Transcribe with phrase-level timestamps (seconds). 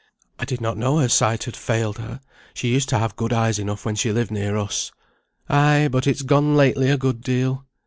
[0.39, 2.21] "I did not know her sight had failed her;
[2.55, 4.91] she used to have good eyes enough when she lived near us."
[5.47, 7.67] "Ay, but it's gone lately a good deal.